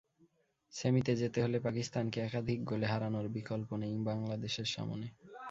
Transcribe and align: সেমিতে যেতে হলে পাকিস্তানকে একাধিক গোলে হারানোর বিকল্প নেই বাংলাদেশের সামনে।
সেমিতে 0.73 1.13
যেতে 1.15 1.39
হলে 1.41 1.57
পাকিস্তানকে 1.59 2.17
একাধিক 2.21 2.59
গোলে 2.63 2.87
হারানোর 2.87 3.27
বিকল্প 3.37 3.69
নেই 3.81 3.93
বাংলাদেশের 4.09 4.67
সামনে। 4.75 5.05